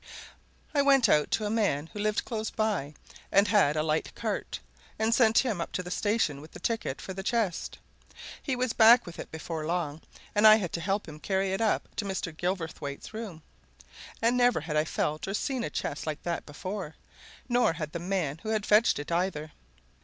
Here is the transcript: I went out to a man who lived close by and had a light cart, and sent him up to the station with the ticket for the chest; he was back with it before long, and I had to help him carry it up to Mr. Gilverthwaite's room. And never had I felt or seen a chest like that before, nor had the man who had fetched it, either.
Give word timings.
I 0.73 0.81
went 0.81 1.07
out 1.07 1.29
to 1.29 1.45
a 1.45 1.51
man 1.51 1.85
who 1.93 1.99
lived 1.99 2.25
close 2.25 2.49
by 2.49 2.95
and 3.31 3.47
had 3.47 3.75
a 3.75 3.83
light 3.83 4.15
cart, 4.15 4.59
and 4.97 5.13
sent 5.13 5.37
him 5.37 5.61
up 5.61 5.71
to 5.73 5.83
the 5.83 5.91
station 5.91 6.41
with 6.41 6.53
the 6.53 6.59
ticket 6.59 6.99
for 6.99 7.13
the 7.13 7.21
chest; 7.21 7.77
he 8.41 8.55
was 8.55 8.73
back 8.73 9.05
with 9.05 9.19
it 9.19 9.29
before 9.31 9.63
long, 9.67 10.01
and 10.33 10.47
I 10.47 10.55
had 10.55 10.73
to 10.73 10.81
help 10.81 11.07
him 11.07 11.19
carry 11.19 11.53
it 11.53 11.61
up 11.61 11.87
to 11.97 12.05
Mr. 12.05 12.35
Gilverthwaite's 12.35 13.13
room. 13.13 13.43
And 14.23 14.35
never 14.35 14.61
had 14.61 14.75
I 14.75 14.85
felt 14.85 15.27
or 15.27 15.35
seen 15.35 15.63
a 15.63 15.69
chest 15.69 16.07
like 16.07 16.23
that 16.23 16.47
before, 16.47 16.95
nor 17.47 17.73
had 17.73 17.91
the 17.91 17.99
man 17.99 18.39
who 18.41 18.49
had 18.49 18.65
fetched 18.65 18.97
it, 18.97 19.11
either. 19.11 19.51